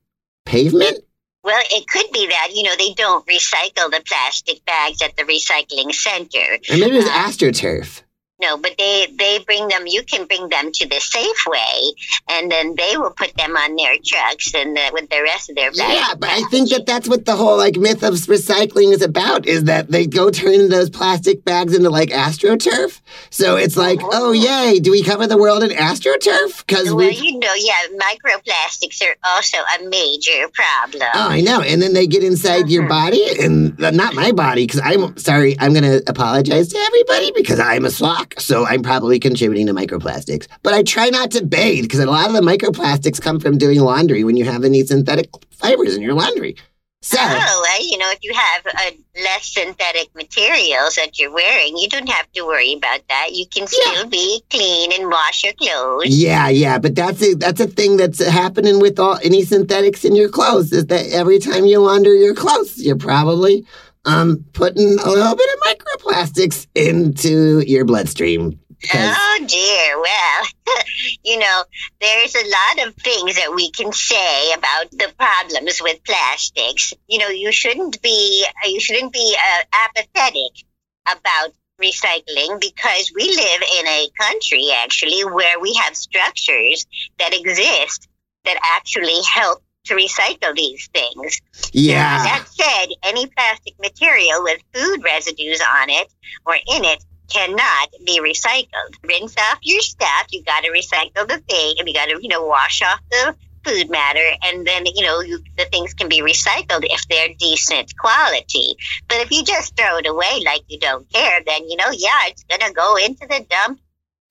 pavement. 0.46 1.00
Well, 1.44 1.62
it 1.72 1.88
could 1.88 2.12
be 2.12 2.28
that, 2.28 2.50
you 2.54 2.64
know, 2.64 2.76
they 2.78 2.94
don't 2.94 3.26
recycle 3.28 3.90
the 3.90 4.02
plastic 4.06 4.64
bags 4.66 5.02
at 5.02 5.16
the 5.16 5.24
recycling 5.24 5.94
center. 5.94 6.58
Or 6.70 6.78
maybe 6.78 6.96
it 6.96 7.00
was 7.00 7.06
Uh, 7.06 7.12
astroturf. 7.12 8.02
No, 8.42 8.58
but 8.58 8.76
they, 8.78 9.08
they 9.18 9.40
bring 9.46 9.68
them, 9.68 9.86
you 9.86 10.04
can 10.04 10.26
bring 10.26 10.48
them 10.50 10.72
to 10.72 10.88
the 10.88 10.96
Safeway 10.96 11.92
and 12.30 12.50
then 12.52 12.76
they 12.76 12.96
will 12.98 13.12
put 13.12 13.36
them 13.36 13.56
on 13.58 13.76
their 13.76 13.96
trucks 14.06 14.54
and 14.56 14.76
the, 14.78 14.90
with 14.94 15.10
the 15.10 15.22
rest 15.24 15.50
of 15.50 15.56
their 15.56 15.72
bags. 15.72 15.94
Yeah, 15.94 16.14
but 16.18 16.30
I 16.30 16.42
think 16.50 16.70
that 16.70 16.86
that's 16.86 17.08
what 17.10 17.26
the 17.26 17.36
whole 17.36 17.58
like 17.58 17.76
myth 17.76 18.02
of 18.04 18.14
recycling 18.14 18.94
is 18.94 19.02
about 19.02 19.46
is 19.46 19.66
that 19.66 19.90
they 19.92 20.08
go 20.08 20.30
turn 20.30 20.70
those 20.70 20.90
plastic 20.90 21.44
bags 21.44 21.76
into 21.76 21.90
like 21.90 22.10
astroturf. 22.10 23.02
So 23.30 23.58
it's 23.58 23.76
like, 23.78 24.00
oh 24.02 24.32
yay, 24.32 24.80
do 24.80 24.92
we 24.92 25.04
cover 25.04 25.28
the 25.28 25.38
world 25.38 25.64
in 25.64 25.72
astroturf? 25.72 26.66
Because 26.66 26.88
Well, 26.94 26.98
we 26.98 27.16
you 27.18 27.40
know, 27.40 27.54
yeah, 27.58 27.74
microplastics 27.98 29.02
are 29.04 29.16
also 29.36 29.58
a 29.80 29.90
major 29.90 30.48
problem. 30.54 31.10
Oh, 31.14 31.28
I 31.30 31.42
know. 31.42 31.62
And 31.62 31.82
then 31.82 31.94
they 31.94 32.08
get 32.08 32.24
inside 32.24 32.70
your 32.70 32.84
Mhm. 32.84 32.90
body, 32.90 33.26
and 33.44 33.84
uh, 33.84 33.92
not 33.92 34.14
my 34.16 34.32
body, 34.32 34.66
because 34.66 34.82
I'm 34.84 35.18
sorry. 35.18 35.58
I'm 35.60 35.74
going 35.74 35.84
to 35.84 36.02
apologize 36.10 36.70
to 36.70 36.78
everybody 36.78 37.32
because 37.36 37.60
I'm 37.60 37.86
a 37.86 37.92
sock, 38.34 38.40
so 38.42 38.66
I'm 38.66 38.82
probably 38.84 39.20
contributing 39.20 39.68
to 39.68 39.74
microplastics. 39.74 40.48
But 40.64 40.74
I 40.74 40.84
try 40.84 41.10
not 41.10 41.32
to 41.32 41.46
bathe 41.46 41.84
because 41.84 42.00
a 42.00 42.06
lot 42.06 42.28
of 42.28 42.34
the 42.34 42.42
microplastics 42.42 43.22
come 43.22 43.40
from 43.40 43.58
doing 43.58 43.80
laundry 43.80 44.24
when 44.24 44.38
you 44.38 44.46
have 44.46 44.64
any 44.64 44.86
synthetic 44.86 45.30
fibers 45.52 45.96
in 45.96 46.02
your 46.02 46.14
laundry. 46.14 46.56
So, 47.02 47.18
Oh, 47.22 47.62
well, 47.64 47.88
you 47.88 47.98
know, 47.98 48.12
if 48.12 48.20
you 48.24 48.34
have 48.34 48.66
uh, 48.66 48.92
less 49.24 49.46
synthetic 49.54 50.14
materials 50.16 50.96
that 50.96 51.18
you're 51.18 51.34
wearing, 51.34 51.78
you 51.78 51.88
don't 51.88 52.10
have 52.10 52.30
to 52.34 52.42
worry 52.46 52.74
about 52.74 53.00
that. 53.08 53.30
You 53.32 53.46
can 53.48 53.62
Yeah. 53.62 53.68
still 53.94 54.06
be 54.08 54.44
clean 54.50 54.92
and 54.92 55.10
wash 55.10 55.46
your 55.46 55.54
clothes. 55.54 56.08
yeah, 56.08 56.50
yeah, 56.50 56.78
but 56.78 56.96
that's 56.96 57.22
a 57.24 57.36
that's 57.36 57.62
a 57.62 57.68
thing 57.68 57.96
that's 57.96 58.22
happening 58.22 58.82
with 58.82 59.00
all 59.00 59.18
any 59.24 59.46
synthetics 59.46 60.04
in 60.04 60.14
your 60.14 60.28
clothes. 60.28 60.74
Is 60.74 60.88
that 60.88 61.08
every 61.12 61.40
time 61.40 61.66
you 61.66 61.80
launder 61.80 62.14
your 62.14 62.36
clothes, 62.36 62.78
you're 62.78 62.98
probably 62.98 63.66
um 64.10 64.46
putting 64.54 65.00
a 65.00 65.10
little 65.10 65.36
bit 65.36 65.50
of 65.54 65.78
microplastics 65.78 66.68
into 66.76 67.60
your 67.66 67.86
bloodstream. 67.86 68.60
Oh 68.94 69.46
dear. 69.46 70.02
Well, 70.02 70.84
you 71.24 71.38
know, 71.38 71.64
there's 72.00 72.36
a 72.36 72.48
lot 72.48 72.88
of 72.88 72.96
things 72.96 73.36
that 73.36 73.54
we 73.54 73.72
can 73.72 73.92
say 73.92 74.54
about 74.54 74.90
the 74.92 75.14
problems 75.18 75.82
with 75.82 76.04
plastics. 76.04 76.94
You 77.08 77.20
know, 77.20 77.28
you 77.28 77.52
shouldn't 77.52 78.02
be 78.02 78.46
uh, 78.66 78.70
you 78.70 78.80
shouldn't 78.80 79.14
be 79.14 79.36
uh, 79.38 79.64
apathetic 79.88 80.66
about 81.08 81.54
recycling 81.82 82.60
because 82.60 83.12
we 83.16 83.24
live 83.24 83.62
in 83.80 83.88
a 83.88 84.08
country 84.20 84.68
actually 84.84 85.22
where 85.24 85.60
we 85.60 85.74
have 85.76 85.96
structures 85.96 86.86
that 87.20 87.34
exist 87.34 88.08
that 88.46 88.60
actually 88.64 89.20
help 89.34 89.62
to 89.86 89.96
recycle 89.96 90.56
these 90.56 90.88
things. 90.94 91.42
yeah. 91.72 92.24
That 92.24 92.46
said, 92.48 92.96
any 93.04 93.28
plastic 93.28 93.74
material 93.80 94.44
with 94.44 94.62
food 94.74 95.04
residues 95.04 95.62
on 95.62 95.90
it 95.90 96.08
or 96.46 96.56
in 96.56 96.86
it 96.86 97.04
cannot 97.30 97.90
be 98.06 98.20
recycled. 98.20 98.96
Rinse 99.04 99.36
off 99.38 99.60
your 99.62 99.82
stuff. 99.82 100.28
You 100.32 100.44
got 100.44 100.64
to 100.64 100.72
recycle 100.72 101.28
the 101.28 101.42
thing, 101.48 101.76
and 101.78 101.88
you 101.88 101.94
got 101.94 102.10
to, 102.10 102.20
you 102.22 102.28
know, 102.28 102.46
wash 102.46 102.82
off 102.82 103.00
the 103.12 103.36
food 103.64 103.90
matter, 103.90 104.24
and 104.46 104.66
then 104.66 104.86
you 104.86 105.06
know 105.06 105.22
you, 105.22 105.40
the 105.58 105.66
things 105.66 105.94
can 105.94 106.10
be 106.10 106.22
recycled 106.22 106.84
if 106.84 107.08
they're 107.08 107.34
decent 107.38 107.96
quality. 107.98 108.76
But 109.08 109.20
if 109.20 109.32
you 109.32 109.44
just 109.44 109.76
throw 109.76 109.98
it 109.98 110.08
away 110.08 110.42
like 110.46 110.62
you 110.68 110.80
don't 110.80 111.10
care, 111.12 111.42
then 111.46 111.70
you 111.70 111.78
know, 111.78 111.92
yeah, 111.92 112.28
it's 112.28 112.44
gonna 112.44 112.74
go 112.74 112.96
into 112.96 113.28
the 113.28 113.46
dump, 113.50 113.80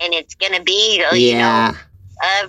and 0.00 0.14
it's 0.14 0.35
gonna 0.35 0.62
be, 0.62 0.97
you 0.97 1.19
yeah. 1.19 1.73
know, 1.73 1.78
uh, 2.25 2.49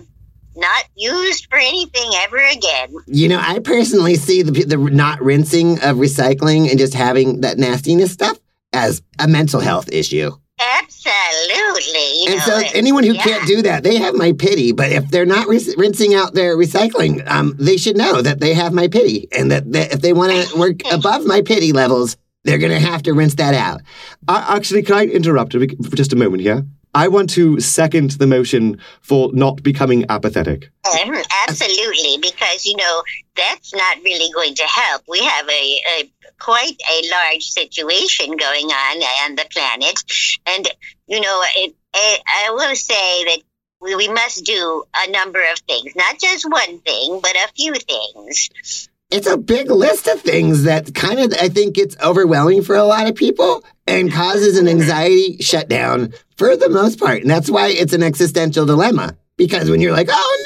not 0.60 0.86
used 0.96 1.48
for 1.50 1.58
anything 1.58 2.10
ever 2.18 2.38
again. 2.38 2.96
You 3.08 3.28
know, 3.28 3.40
I 3.42 3.60
personally 3.60 4.16
see 4.16 4.42
the, 4.42 4.52
the 4.64 4.78
not 4.78 5.22
rinsing 5.22 5.74
of 5.82 5.98
recycling 5.98 6.70
and 6.70 6.78
just 6.78 6.94
having 6.94 7.42
that 7.42 7.58
nastiness 7.58 8.12
stuff 8.12 8.40
as 8.74 9.02
a 9.18 9.28
mental 9.28 9.60
health 9.60 9.90
issue. 9.92 10.32
Absolutely. 10.60 12.28
And 12.28 12.38
know, 12.40 12.46
so 12.46 12.62
anyone 12.74 13.04
who 13.04 13.14
yeah. 13.14 13.24
can't 13.24 13.48
do 13.48 13.62
that, 13.62 13.84
they 13.84 13.96
have 13.98 14.16
my 14.16 14.34
pity. 14.34 14.74
But 14.74 14.92
if 14.92 15.10
they're 15.10 15.26
not 15.26 15.48
ris- 15.48 15.74
rinsing 15.78 16.14
out 16.14 16.34
their 16.34 16.58
recycling, 16.58 17.26
um, 17.30 17.56
they 17.58 17.78
should 17.78 17.98
know 17.98 18.22
that 18.22 18.42
they 18.42 18.54
have 18.54 18.74
my 18.74 18.88
pity, 18.88 19.28
and 19.32 19.52
that, 19.52 19.72
that 19.72 19.94
if 19.94 20.02
they 20.02 20.12
want 20.12 20.32
to 20.32 20.58
work 20.60 20.82
above 20.92 21.26
my 21.26 21.42
pity 21.42 21.72
levels, 21.72 22.18
they're 22.44 22.58
going 22.58 22.72
to 22.72 22.80
have 22.80 23.04
to 23.04 23.14
rinse 23.14 23.36
that 23.36 23.54
out. 23.54 23.82
Uh, 24.28 24.46
actually, 24.50 24.84
can 24.84 24.96
I 24.96 25.06
interrupt 25.06 25.54
for 25.54 25.96
just 25.96 26.14
a 26.14 26.16
moment 26.16 26.42
here? 26.42 26.66
I 26.94 27.08
want 27.08 27.30
to 27.32 27.60
second 27.60 28.12
the 28.12 28.28
motion 28.28 28.80
for 29.02 29.32
not 29.34 29.62
becoming 29.62 30.06
apathetic. 30.10 30.72
Mhm, 30.86 31.24
Absolutely, 31.48 32.18
because 32.18 32.66
you 32.66 32.76
know 32.78 33.04
that's 33.36 33.74
not 33.74 33.98
really 34.04 34.32
going 34.34 34.56
to 34.56 34.64
help. 34.64 35.04
We 35.08 35.24
have 35.24 35.48
a, 35.48 35.82
a 36.00 36.12
quite 36.40 36.78
a 36.92 37.10
large 37.10 37.44
situation 37.44 38.36
going 38.36 38.66
on 38.66 39.04
on 39.24 39.36
the 39.36 39.46
planet, 39.52 40.04
and 40.46 40.68
you 41.08 41.20
know, 41.20 41.42
it, 41.56 41.76
I, 41.94 42.20
I 42.28 42.52
will 42.52 42.76
say 42.76 43.24
that 43.26 43.40
we, 43.82 43.96
we 43.96 44.08
must 44.10 44.46
do 44.46 44.84
a 44.96 45.12
number 45.12 45.40
of 45.52 45.60
things, 45.60 45.96
not 45.96 46.20
just 46.20 46.46
one 46.50 46.80
thing, 46.80 47.20
but 47.22 47.36
a 47.36 47.48
few 47.56 47.74
things. 47.74 48.90
It's 49.12 49.28
a 49.28 49.38
big 49.38 49.72
list 49.72 50.08
of 50.08 50.22
things 50.22 50.64
that 50.64 50.94
kind 50.94 51.20
of 51.20 51.34
I 51.34 51.50
think 51.50 51.76
gets 51.76 51.98
overwhelming 52.00 52.62
for 52.62 52.76
a 52.76 52.84
lot 52.84 53.08
of 53.08 53.16
people 53.16 53.64
and 53.90 54.12
causes 54.12 54.58
an 54.58 54.68
anxiety 54.68 55.38
shutdown 55.38 56.14
for 56.38 56.56
the 56.56 56.70
most 56.70 57.00
part, 57.00 57.22
and 57.22 57.30
that's 57.30 57.50
why 57.50 57.70
it's 57.70 57.94
an 57.94 58.04
existential 58.04 58.66
dilemma. 58.66 59.18
Because 59.36 59.70
when 59.70 59.82
you're 59.82 59.94
like, 59.94 60.10
oh 60.12 60.44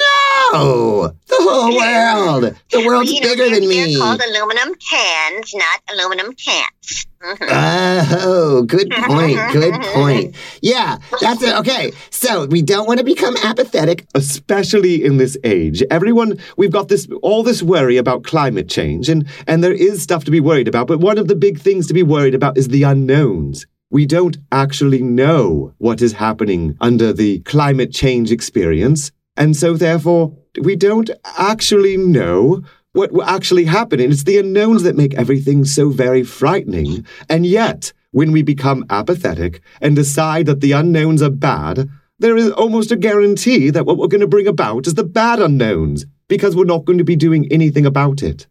no, 0.52 1.16
the 1.38 1.50
whole 1.50 1.76
world, 1.76 2.56
the 2.70 2.82
world's 2.86 3.12
bigger 3.12 3.36
they're, 3.36 3.50
than 3.60 3.68
they're 3.68 3.86
me. 3.86 3.96
called 3.98 4.20
aluminum 4.20 4.74
cans, 4.74 5.54
not 5.54 5.80
aluminum 5.92 6.32
cans. 6.34 7.06
Mhm. 7.24 8.18
Oh, 8.20 8.62
good 8.64 8.90
point. 9.06 9.38
Good 9.52 9.74
point. 9.94 10.34
Yeah, 10.60 10.98
that's 11.22 11.42
it. 11.42 11.54
Okay, 11.56 11.92
so 12.10 12.44
we 12.46 12.60
don't 12.60 12.86
want 12.86 12.98
to 12.98 13.04
become 13.04 13.34
apathetic. 13.38 14.06
especially 14.14 15.02
in 15.04 15.16
this 15.16 15.36
age. 15.42 15.82
Everyone, 15.90 16.38
we've 16.58 16.70
got 16.72 16.88
this 16.88 17.08
all 17.22 17.42
this 17.42 17.62
worry 17.62 17.96
about 17.96 18.24
climate 18.24 18.68
change, 18.68 19.08
and 19.08 19.26
and 19.46 19.64
there 19.64 19.72
is 19.72 20.02
stuff 20.02 20.24
to 20.24 20.30
be 20.30 20.40
worried 20.40 20.68
about. 20.68 20.86
But 20.86 21.00
one 21.00 21.16
of 21.16 21.28
the 21.28 21.34
big 21.36 21.58
things 21.58 21.86
to 21.86 21.94
be 21.94 22.02
worried 22.02 22.34
about 22.34 22.58
is 22.58 22.68
the 22.68 22.82
unknowns. 22.82 23.66
We 23.90 24.04
don't 24.06 24.36
actually 24.52 25.02
know 25.02 25.72
what 25.78 26.02
is 26.02 26.12
happening 26.14 26.76
under 26.80 27.12
the 27.12 27.38
climate 27.40 27.92
change 27.92 28.32
experience, 28.32 29.12
and 29.36 29.56
so 29.56 29.76
therefore 29.76 30.36
we 30.62 30.76
don't 30.76 31.10
actually 31.38 31.96
know 31.96 32.62
what 32.92 33.12
will 33.12 33.24
actually 33.24 33.64
happen. 33.64 34.00
And 34.00 34.12
it's 34.12 34.24
the 34.24 34.38
unknowns 34.38 34.82
that 34.84 34.96
make 34.96 35.14
everything 35.14 35.64
so 35.64 35.90
very 35.90 36.22
frightening. 36.22 37.04
And 37.28 37.44
yet, 37.44 37.92
when 38.12 38.30
we 38.30 38.42
become 38.42 38.84
apathetic 38.90 39.60
and 39.80 39.96
decide 39.96 40.46
that 40.46 40.60
the 40.60 40.72
unknowns 40.72 41.20
are 41.20 41.30
bad, 41.30 41.88
there 42.20 42.36
is 42.36 42.50
almost 42.52 42.92
a 42.92 42.96
guarantee 42.96 43.70
that 43.70 43.84
what 43.84 43.98
we're 43.98 44.06
going 44.06 44.20
to 44.20 44.28
bring 44.28 44.46
about 44.46 44.86
is 44.86 44.94
the 44.94 45.04
bad 45.04 45.40
unknowns 45.40 46.06
because 46.28 46.54
we're 46.54 46.64
not 46.64 46.84
going 46.84 46.98
to 46.98 47.04
be 47.04 47.16
doing 47.16 47.50
anything 47.50 47.84
about 47.84 48.22
it. 48.22 48.46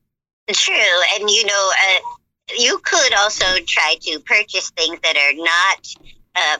True, 0.51 1.01
and 1.15 1.29
you 1.29 1.45
know, 1.45 1.72
uh, 1.88 2.00
you 2.57 2.77
could 2.83 3.13
also 3.13 3.45
try 3.65 3.95
to 4.01 4.19
purchase 4.19 4.69
things 4.72 5.00
that 5.01 5.15
are 5.15 5.33
not 5.36 5.93
uh, 6.36 6.57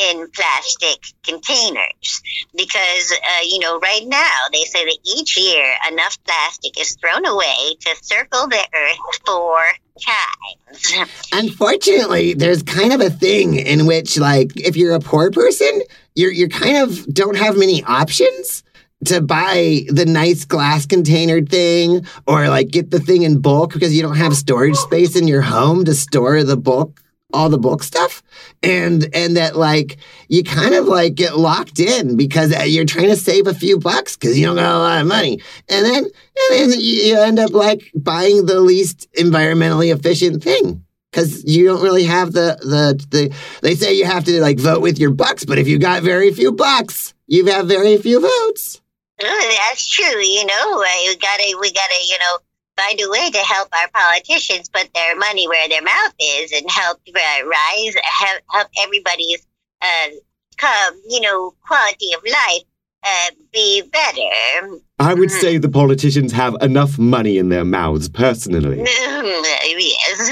in 0.00 0.30
plastic 0.30 1.04
containers 1.22 2.22
because 2.56 3.12
uh, 3.12 3.42
you 3.44 3.58
know 3.58 3.78
right 3.78 4.06
now 4.06 4.36
they 4.52 4.64
say 4.64 4.84
that 4.84 4.98
each 5.16 5.38
year 5.38 5.74
enough 5.90 6.16
plastic 6.24 6.78
is 6.80 6.96
thrown 6.96 7.26
away 7.26 7.76
to 7.80 7.94
circle 8.02 8.48
the 8.48 8.58
earth 8.74 9.20
four 9.26 9.60
times. 10.00 11.10
Unfortunately, 11.32 12.34
there's 12.34 12.62
kind 12.62 12.92
of 12.92 13.00
a 13.00 13.10
thing 13.10 13.56
in 13.56 13.86
which, 13.86 14.18
like, 14.18 14.56
if 14.56 14.76
you're 14.76 14.94
a 14.94 15.00
poor 15.00 15.30
person, 15.30 15.82
you're 16.14 16.32
you're 16.32 16.48
kind 16.48 16.78
of 16.78 17.12
don't 17.12 17.36
have 17.36 17.56
many 17.56 17.82
options 17.84 18.62
to 19.06 19.20
buy 19.20 19.82
the 19.88 20.04
nice 20.06 20.44
glass 20.44 20.86
container 20.86 21.40
thing 21.40 22.06
or 22.26 22.48
like 22.48 22.70
get 22.70 22.90
the 22.90 23.00
thing 23.00 23.22
in 23.22 23.40
bulk 23.40 23.72
because 23.72 23.94
you 23.94 24.02
don't 24.02 24.16
have 24.16 24.34
storage 24.34 24.76
space 24.76 25.16
in 25.16 25.26
your 25.26 25.42
home 25.42 25.84
to 25.84 25.94
store 25.94 26.44
the 26.44 26.56
bulk 26.56 27.00
all 27.32 27.48
the 27.48 27.58
bulk 27.58 27.82
stuff 27.82 28.22
and 28.62 29.08
and 29.14 29.36
that 29.36 29.56
like 29.56 29.96
you 30.28 30.42
kind 30.44 30.74
of 30.74 30.86
like 30.86 31.14
get 31.14 31.36
locked 31.36 31.80
in 31.80 32.16
because 32.16 32.54
uh, 32.54 32.62
you're 32.62 32.84
trying 32.84 33.08
to 33.08 33.16
save 33.16 33.46
a 33.46 33.54
few 33.54 33.78
bucks 33.78 34.16
because 34.16 34.38
you 34.38 34.46
don't 34.46 34.56
got 34.56 34.74
a 34.74 34.78
lot 34.78 35.00
of 35.00 35.06
money 35.06 35.40
and 35.68 35.84
then 35.84 36.04
and 36.04 36.72
then 36.72 36.72
you 36.78 37.18
end 37.18 37.38
up 37.38 37.52
like 37.52 37.90
buying 37.94 38.46
the 38.46 38.60
least 38.60 39.08
environmentally 39.14 39.94
efficient 39.94 40.42
thing 40.42 40.84
because 41.10 41.44
you 41.44 41.64
don't 41.64 41.82
really 41.82 42.04
have 42.04 42.32
the 42.32 42.58
the 42.60 43.06
the 43.10 43.34
they 43.62 43.74
say 43.74 43.94
you 43.94 44.04
have 44.04 44.24
to 44.24 44.40
like 44.40 44.58
vote 44.58 44.82
with 44.82 44.98
your 44.98 45.10
bucks 45.10 45.44
but 45.44 45.58
if 45.58 45.66
you 45.66 45.78
got 45.78 46.02
very 46.02 46.32
few 46.32 46.52
bucks 46.52 47.14
you 47.26 47.46
have 47.46 47.66
very 47.66 47.96
few 47.96 48.20
votes 48.20 48.80
Oh, 49.22 49.56
that's 49.68 49.86
true. 49.86 50.20
You 50.20 50.46
know, 50.46 50.78
we 50.78 51.16
gotta 51.16 51.56
we 51.60 51.72
gotta 51.72 51.94
you 52.08 52.18
know 52.18 52.38
find 52.80 53.00
a 53.00 53.10
way 53.10 53.30
to 53.30 53.38
help 53.38 53.68
our 53.72 53.88
politicians 53.92 54.68
put 54.68 54.92
their 54.94 55.16
money 55.16 55.48
where 55.48 55.68
their 55.68 55.82
mouth 55.82 56.14
is 56.20 56.52
and 56.52 56.70
help 56.70 57.00
uh, 57.08 57.46
rise 57.46 57.94
help, 58.02 58.42
help 58.50 58.68
everybody's 58.84 59.46
uh, 59.82 60.08
come, 60.56 61.00
you 61.08 61.20
know 61.20 61.54
quality 61.66 62.12
of 62.16 62.22
life 62.24 62.64
uh, 63.02 63.30
be 63.52 63.82
better. 63.82 64.80
I 64.98 65.14
would 65.14 65.30
say 65.30 65.56
the 65.56 65.68
politicians 65.68 66.32
have 66.32 66.56
enough 66.60 66.98
money 66.98 67.38
in 67.38 67.48
their 67.48 67.64
mouths, 67.64 68.08
personally. 68.08 68.78
yes. 68.86 70.28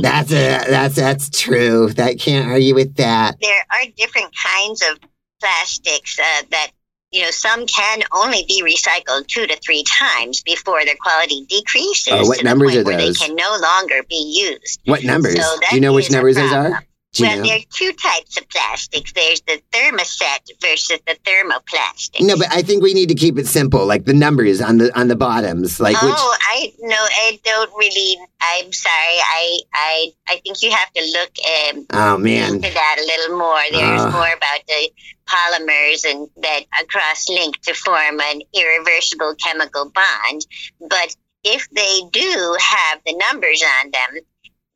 that's 0.02 0.32
a 0.32 0.64
that's 0.68 0.96
that's 0.96 1.30
true 1.30 1.88
that 1.90 2.18
can't 2.18 2.50
argue 2.50 2.74
with 2.74 2.96
that 2.96 3.36
there 3.40 3.64
are 3.70 3.86
different 3.96 4.34
kinds 4.36 4.82
of 4.90 4.98
plastics 5.40 6.18
uh, 6.18 6.42
that 6.50 6.72
you 7.16 7.22
know 7.22 7.30
some 7.30 7.66
can 7.66 8.02
only 8.12 8.44
be 8.46 8.62
recycled 8.62 9.26
two 9.26 9.46
to 9.46 9.56
three 9.64 9.82
times 9.84 10.42
before 10.42 10.84
their 10.84 10.96
quality 11.00 11.44
decreases 11.48 12.12
Oh, 12.12 12.26
what 12.26 12.38
to 12.38 12.44
numbers 12.44 12.72
the 12.74 12.80
are 12.80 12.84
those? 12.84 13.18
they 13.18 13.26
can 13.26 13.34
no 13.34 13.56
longer 13.60 14.02
be 14.08 14.48
used. 14.50 14.80
what 14.84 15.02
numbers 15.02 15.34
So 15.42 15.58
do 15.70 15.74
you 15.76 15.80
know 15.80 15.94
which 15.94 16.10
numbers 16.10 16.36
those 16.36 16.52
are 16.52 16.84
well, 17.20 17.42
there 17.42 17.56
are 17.56 17.60
two 17.72 17.92
types 17.92 18.36
of 18.38 18.48
plastics. 18.48 19.12
There's 19.12 19.40
the 19.42 19.60
thermoset 19.72 20.40
versus 20.60 20.98
the 21.06 21.16
thermoplastic. 21.24 22.20
No, 22.20 22.36
but 22.36 22.48
I 22.52 22.62
think 22.62 22.82
we 22.82 22.94
need 22.94 23.08
to 23.08 23.14
keep 23.14 23.38
it 23.38 23.46
simple, 23.46 23.86
like 23.86 24.04
the 24.04 24.14
numbers 24.14 24.60
on 24.60 24.78
the 24.78 24.96
on 24.98 25.08
the 25.08 25.16
bottoms, 25.16 25.80
like 25.80 25.96
oh, 26.02 26.06
which. 26.06 26.16
I 26.16 26.72
no, 26.80 26.96
I 26.96 27.38
don't 27.44 27.70
really. 27.78 28.18
I'm 28.40 28.72
sorry. 28.72 28.94
I 28.94 29.58
I 29.74 30.12
I 30.28 30.40
think 30.44 30.62
you 30.62 30.70
have 30.70 30.92
to 30.92 31.02
look 31.02 31.76
um, 31.76 31.86
Oh 31.92 32.18
man, 32.18 32.56
into 32.56 32.72
that 32.72 32.96
a 32.98 33.04
little 33.04 33.38
more. 33.38 33.60
There's 33.70 34.00
Ah. 34.02 34.10
more 34.10 34.26
about 34.32 34.66
the 34.66 34.90
polymers 35.26 36.04
and 36.08 36.28
that 36.42 36.64
cross 36.88 37.28
link 37.28 37.60
to 37.62 37.74
form 37.74 38.20
an 38.20 38.40
irreversible 38.54 39.34
chemical 39.44 39.90
bond. 39.90 40.46
But 40.80 41.16
if 41.44 41.68
they 41.70 42.00
do 42.12 42.56
have 42.60 43.00
the 43.06 43.16
numbers 43.30 43.62
on 43.80 43.90
them, 43.90 44.22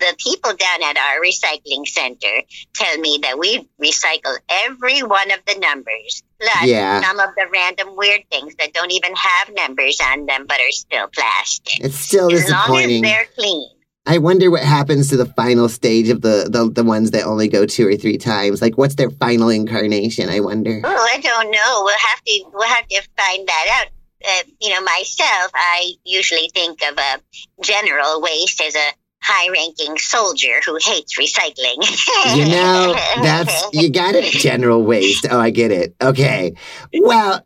the 0.01 0.15
people 0.19 0.51
down 0.53 0.83
at 0.83 0.97
our 0.97 1.21
recycling 1.21 1.87
center 1.87 2.43
tell 2.75 2.99
me 2.99 3.19
that 3.23 3.39
we 3.39 3.69
recycle 3.81 4.37
every 4.49 5.03
one 5.03 5.31
of 5.31 5.39
the 5.47 5.59
numbers, 5.61 6.23
plus 6.41 6.65
Yeah. 6.65 7.01
some 7.03 7.21
of 7.21 7.31
the 7.37 7.47
random 7.53 7.97
weird 7.97 8.23
things 8.31 8.55
that 8.57 8.73
don't 8.73 8.91
even 8.93 9.15
have 9.15 9.55
numbers 9.55 9.99
on 10.03 10.27
them 10.27 10.47
but 10.49 10.59
are 10.59 10.73
still 10.73 11.07
plastic. 11.09 11.85
it's 11.85 11.97
still 11.97 12.33
As 12.33 12.41
long 12.41 12.41
as 12.41 12.47
disappointing. 12.47 13.03
they're 13.03 13.27
clean. 13.37 13.69
I 14.07 14.17
wonder 14.19 14.51
what 14.51 14.63
happens 14.63 15.11
to 15.11 15.17
the 15.19 15.27
final 15.27 15.69
stage 15.69 16.09
of 16.09 16.23
the, 16.23 16.49
the 16.51 16.71
the 16.73 16.83
ones 16.83 17.11
that 17.11 17.25
only 17.27 17.49
go 17.49 17.67
two 17.67 17.87
or 17.87 17.97
three 17.97 18.17
times. 18.17 18.63
Like, 18.63 18.79
what's 18.79 18.95
their 18.95 19.11
final 19.11 19.51
incarnation? 19.51 20.31
I 20.31 20.41
wonder. 20.41 20.81
Oh, 20.83 21.09
I 21.13 21.21
don't 21.21 21.51
know. 21.51 21.83
We'll 21.85 21.99
have 21.99 22.25
to 22.25 22.45
we'll 22.53 22.67
have 22.67 22.89
to 22.89 23.03
find 23.17 23.47
that 23.47 23.67
out. 23.83 23.87
Uh, 24.27 24.43
you 24.61 24.71
know, 24.71 24.81
myself, 24.83 25.51
I 25.55 25.93
usually 26.05 26.51
think 26.55 26.81
of 26.83 26.99
a 26.99 27.21
general 27.63 28.21
waste 28.23 28.61
as 28.63 28.75
a 28.75 28.89
high-ranking 29.23 29.99
soldier 29.99 30.61
who 30.65 30.77
hates 30.81 31.19
recycling. 31.19 31.79
You 32.37 32.47
know, 32.47 32.95
that's 33.23 33.67
you 33.73 33.91
got 33.91 34.15
it. 34.15 34.33
General 34.33 34.83
waste. 34.83 35.27
Oh, 35.31 35.39
I 35.41 35.51
get 35.51 35.73
it. 35.73 35.95
Okay. 36.01 36.55
Well, 36.95 37.45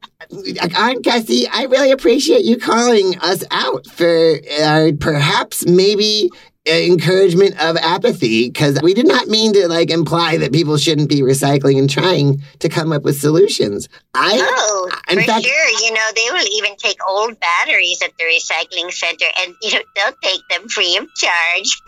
Aunt 0.76 1.04
Gussie, 1.04 1.46
I 1.48 1.64
really 1.64 1.90
appreciate 1.90 2.44
you 2.44 2.58
calling 2.58 3.16
us 3.20 3.44
out 3.50 3.86
for 3.86 4.34
uh, 4.60 4.92
perhaps 5.00 5.66
maybe 5.66 6.30
encouragement 6.66 7.60
of 7.62 7.76
apathy 7.76 8.48
because 8.48 8.80
we 8.82 8.94
did 8.94 9.06
not 9.06 9.28
mean 9.28 9.52
to 9.52 9.68
like 9.68 9.90
imply 9.90 10.38
that 10.38 10.52
people 10.52 10.76
shouldn't 10.78 11.08
be 11.10 11.20
recycling 11.20 11.78
and 11.78 11.90
trying 11.90 12.40
to 12.60 12.68
come 12.70 12.90
up 12.92 13.02
with 13.02 13.18
solutions. 13.20 13.88
I 14.14 14.38
Oh, 14.40 14.90
in 15.10 15.18
for 15.18 15.24
fact- 15.24 15.44
sure. 15.44 15.68
You 15.84 15.92
know, 15.92 16.06
they 16.16 16.26
will 16.30 16.46
even 16.56 16.76
take 16.76 16.96
old 17.08 17.38
batteries 17.38 18.00
at 18.02 18.12
the 18.18 18.24
recycling 18.24 18.90
center 18.92 19.26
and, 19.40 19.54
you 19.60 19.72
know, 19.72 19.80
they'll 19.94 20.14
take 20.22 20.40
them 20.48 20.66
free 20.68 20.96
of 20.96 21.06
charge. 21.16 21.82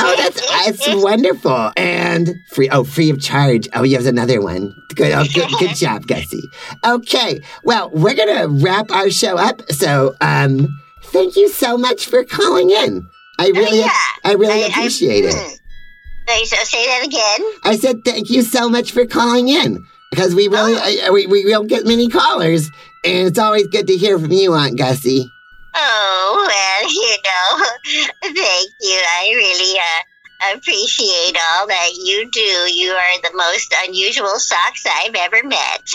Oh, 0.00 0.14
that's 0.18 0.40
that's 0.50 0.94
wonderful 1.02 1.72
and 1.76 2.34
free. 2.52 2.68
Oh, 2.68 2.84
free 2.84 3.08
of 3.10 3.20
charge. 3.22 3.68
Oh, 3.74 3.82
you 3.82 3.96
have 3.96 4.06
another 4.06 4.42
one. 4.42 4.74
Good. 4.94 5.12
Oh, 5.12 5.24
good. 5.32 5.48
Good 5.58 5.74
job, 5.76 6.06
Gussie. 6.06 6.42
Okay. 6.84 7.40
Well, 7.64 7.90
we're 7.90 8.14
gonna 8.14 8.48
wrap 8.48 8.90
our 8.90 9.08
show 9.10 9.36
up. 9.38 9.62
So, 9.70 10.14
um, 10.20 10.68
thank 11.04 11.36
you 11.36 11.48
so 11.48 11.78
much 11.78 12.06
for 12.06 12.24
calling 12.24 12.70
in. 12.70 13.08
I 13.42 13.48
really, 13.48 13.80
yeah. 13.80 13.90
I 14.24 14.32
really 14.34 14.62
I- 14.62 14.66
I- 14.66 14.68
appreciate 14.68 15.24
it. 15.24 15.34
hmm. 15.34 16.44
So 16.44 16.56
say 16.64 16.86
that 16.86 17.04
again. 17.04 17.50
I 17.64 17.76
said 17.76 18.04
thank 18.04 18.30
you 18.30 18.42
so 18.42 18.68
much 18.68 18.92
for 18.92 19.04
calling 19.06 19.48
in 19.48 19.84
because 20.10 20.34
we 20.34 20.48
really, 20.48 20.74
I, 20.76 21.10
we, 21.10 21.26
we 21.26 21.42
don't 21.50 21.66
get 21.66 21.84
many 21.84 22.08
callers, 22.08 22.70
and 23.04 23.26
it's 23.28 23.38
always 23.38 23.66
good 23.68 23.86
to 23.88 23.96
hear 23.96 24.18
from 24.18 24.30
you, 24.32 24.54
Aunt 24.54 24.78
Gussie. 24.78 25.28
Oh, 25.74 26.48
well, 26.48 26.92
you 26.92 27.16
know, 27.24 28.04
thank 28.22 28.70
you. 28.80 29.00
I 29.20 29.32
really 29.34 29.78
uh, 29.78 30.56
appreciate 30.56 31.36
all 31.52 31.66
that 31.66 31.90
you 32.02 32.30
do. 32.30 32.40
You 32.40 32.92
are 32.92 33.20
the 33.22 33.36
most 33.36 33.74
unusual 33.86 34.38
socks 34.38 34.84
I've 34.86 35.14
ever 35.14 35.42
met. 35.46 35.82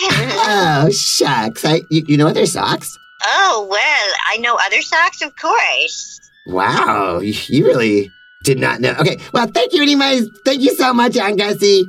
Oh 0.50 0.88
shucks! 0.90 1.64
I, 1.64 1.80
you, 1.90 2.04
you 2.06 2.16
know 2.16 2.28
other 2.28 2.46
socks? 2.46 2.96
oh, 3.26 3.66
well, 3.68 4.08
I 4.30 4.36
know 4.38 4.56
other 4.66 4.82
socks, 4.82 5.22
of 5.22 5.34
course. 5.36 6.20
Wow, 6.48 7.20
you 7.20 7.34
you 7.48 7.66
really 7.66 8.10
did 8.42 8.58
not 8.58 8.80
know. 8.80 8.94
Okay, 8.98 9.18
well, 9.34 9.46
thank 9.46 9.74
you 9.74 9.82
anyways. 9.82 10.28
Thank 10.44 10.62
you 10.62 10.74
so 10.74 10.94
much, 10.94 11.16
Aunt 11.16 11.38
Gussie. 11.38 11.84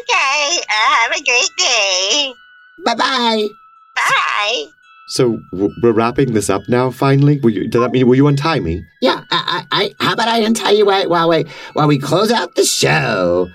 Okay, 0.00 0.58
uh, 0.58 0.94
have 0.94 1.12
a 1.12 1.22
great 1.22 1.50
day. 1.58 2.32
Bye 2.84 2.94
bye. 2.94 3.48
Bye. 3.94 4.64
So 5.08 5.38
we're 5.52 5.92
wrapping 5.92 6.32
this 6.32 6.48
up 6.48 6.62
now. 6.66 6.90
Finally, 6.90 7.40
will 7.40 7.50
you, 7.50 7.68
does 7.68 7.82
that 7.82 7.92
mean 7.92 8.08
will 8.08 8.14
you 8.14 8.26
untie 8.26 8.60
me? 8.60 8.84
Yeah, 9.02 9.22
I, 9.30 9.66
I, 9.70 9.84
I, 9.84 9.94
how 10.00 10.14
about 10.14 10.28
I 10.28 10.38
untie 10.38 10.70
you 10.70 10.86
while, 10.86 11.08
while 11.08 11.28
we, 11.28 11.44
while 11.74 11.86
we 11.86 11.98
close 11.98 12.32
out 12.32 12.54
the 12.54 12.64
show? 12.64 13.50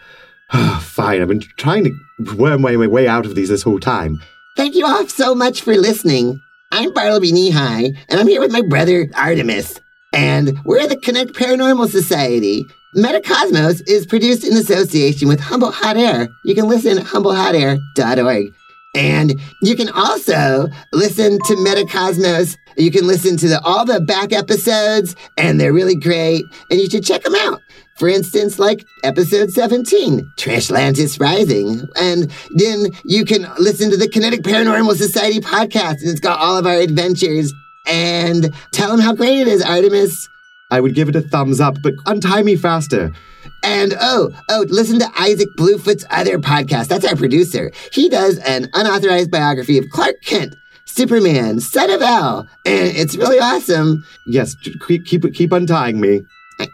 Fine. 0.79 1.21
I've 1.21 1.27
been 1.27 1.41
trying 1.57 1.85
to 1.85 2.35
worm 2.35 2.61
my, 2.61 2.75
my 2.75 2.87
way 2.87 3.07
out 3.07 3.25
of 3.25 3.35
these 3.35 3.49
this 3.49 3.63
whole 3.63 3.79
time. 3.79 4.21
Thank 4.55 4.75
you 4.75 4.85
all 4.85 5.07
so 5.07 5.33
much 5.33 5.61
for 5.61 5.75
listening. 5.75 6.39
I'm 6.71 6.93
Bartleby 6.93 7.31
Knee 7.31 7.51
and 7.51 7.97
I'm 8.09 8.27
here 8.27 8.41
with 8.41 8.51
my 8.51 8.61
brother 8.61 9.07
Artemus. 9.07 9.79
And 10.13 10.59
we're 10.65 10.87
the 10.87 10.97
Kinetic 10.97 11.33
Paranormal 11.33 11.89
Society. 11.89 12.65
Metacosmos 12.95 13.81
is 13.87 14.07
produced 14.07 14.43
in 14.43 14.57
association 14.57 15.27
with 15.27 15.39
Humboldt 15.39 15.75
Hot 15.75 15.95
Air. 15.95 16.27
You 16.43 16.55
can 16.55 16.67
listen 16.67 16.97
at 16.97 17.05
humboldthotair.org. 17.05 18.53
And 18.95 19.39
you 19.61 19.75
can 19.75 19.89
also 19.89 20.67
listen 20.91 21.37
to 21.45 21.55
Metacosmos. 21.57 22.57
You 22.77 22.89
can 22.89 23.05
listen 23.05 23.37
to 23.37 23.47
the, 23.47 23.61
all 23.61 23.85
the 23.85 23.99
back 23.99 24.33
episodes, 24.33 25.15
and 25.37 25.59
they're 25.59 25.73
really 25.73 25.95
great. 25.95 26.43
And 26.71 26.79
you 26.79 26.89
should 26.89 27.05
check 27.05 27.21
them 27.21 27.35
out. 27.35 27.61
For 27.97 28.07
instance, 28.07 28.57
like 28.57 28.87
episode 29.03 29.51
17, 29.51 30.21
Trashlantis 30.37 31.19
Rising. 31.19 31.87
And 31.97 32.31
then 32.55 32.87
you 33.05 33.25
can 33.25 33.45
listen 33.59 33.91
to 33.91 33.97
the 33.97 34.07
Kinetic 34.07 34.41
Paranormal 34.41 34.95
Society 34.95 35.39
podcast, 35.41 36.01
and 36.01 36.09
it's 36.09 36.19
got 36.19 36.39
all 36.39 36.57
of 36.57 36.65
our 36.65 36.77
adventures. 36.77 37.53
And 37.89 38.53
tell 38.71 38.93
him 38.93 38.99
how 38.99 39.13
great 39.13 39.39
it 39.39 39.47
is, 39.47 39.63
Artemus. 39.63 40.27
I 40.71 40.79
would 40.79 40.93
give 40.93 41.09
it 41.09 41.15
a 41.15 41.21
thumbs 41.21 41.59
up, 41.59 41.77
but 41.81 41.95
untie 42.05 42.43
me 42.43 42.55
faster. 42.55 43.11
And 43.63 43.95
oh, 43.99 44.29
oh, 44.49 44.65
listen 44.69 44.99
to 44.99 45.11
Isaac 45.19 45.49
Bluefoot's 45.57 46.05
other 46.11 46.37
podcast. 46.37 46.87
That's 46.87 47.05
our 47.05 47.15
producer. 47.15 47.71
He 47.91 48.07
does 48.07 48.37
an 48.39 48.69
unauthorized 48.73 49.31
biography 49.31 49.77
of 49.77 49.89
Clark 49.91 50.21
Kent, 50.23 50.55
Superman, 50.85 51.59
son 51.59 51.89
of 51.89 52.01
Al, 52.01 52.47
and 52.65 52.95
it's 52.95 53.15
really 53.15 53.39
awesome. 53.39 54.05
Yes, 54.27 54.55
keep 54.87 55.05
keep, 55.05 55.33
keep 55.33 55.51
untying 55.51 55.99
me. 55.99 56.21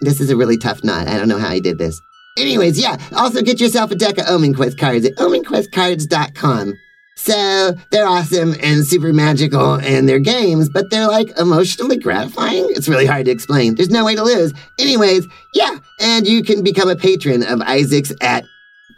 This 0.01 0.19
is 0.19 0.29
a 0.29 0.35
really 0.35 0.57
tough 0.57 0.83
knot. 0.83 1.07
I 1.07 1.17
don't 1.17 1.29
know 1.29 1.39
how 1.39 1.51
he 1.51 1.61
did 1.61 1.77
this. 1.77 1.99
Anyways, 2.37 2.79
yeah, 2.79 2.97
also 3.15 3.41
get 3.41 3.61
yourself 3.61 3.91
a 3.91 3.95
deck 3.95 4.17
of 4.17 4.27
Omen 4.27 4.53
Quest 4.53 4.77
cards 4.77 5.05
at 5.05 5.15
omenquestcards.com. 5.15 6.73
So 7.17 7.73
they're 7.91 8.07
awesome 8.07 8.55
and 8.61 8.85
super 8.85 9.13
magical 9.13 9.75
and 9.75 10.07
they're 10.07 10.19
games, 10.19 10.69
but 10.69 10.89
they're 10.91 11.07
like 11.07 11.29
emotionally 11.39 11.97
gratifying. 11.97 12.67
It's 12.71 12.87
really 12.89 13.05
hard 13.05 13.25
to 13.25 13.31
explain. 13.31 13.75
There's 13.75 13.89
no 13.89 14.03
way 14.05 14.15
to 14.15 14.23
lose. 14.23 14.53
Anyways, 14.79 15.25
yeah, 15.53 15.77
and 16.01 16.27
you 16.27 16.43
can 16.43 16.63
become 16.63 16.89
a 16.89 16.95
patron 16.95 17.43
of 17.43 17.61
Isaac's 17.61 18.13
at 18.21 18.43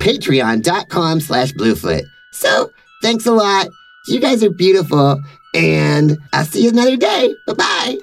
patreon.com 0.01 1.19
slash 1.21 1.51
bluefoot. 1.53 2.03
So 2.33 2.71
thanks 3.01 3.25
a 3.25 3.31
lot. 3.31 3.67
You 4.07 4.19
guys 4.19 4.43
are 4.43 4.49
beautiful 4.51 5.21
and 5.53 6.17
I'll 6.33 6.45
see 6.45 6.63
you 6.63 6.69
another 6.69 6.97
day. 6.97 7.33
Bye-bye. 7.45 7.97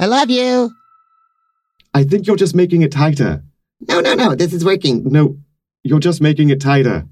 I 0.00 0.06
love 0.06 0.30
you. 0.30 0.72
I 1.94 2.04
think 2.04 2.26
you're 2.26 2.36
just 2.36 2.54
making 2.54 2.82
it 2.82 2.92
tighter. 2.92 3.42
No, 3.88 4.00
no, 4.00 4.14
no. 4.14 4.34
This 4.34 4.52
is 4.52 4.64
working. 4.64 5.04
No, 5.04 5.36
you're 5.82 6.00
just 6.00 6.20
making 6.20 6.50
it 6.50 6.60
tighter. 6.60 7.06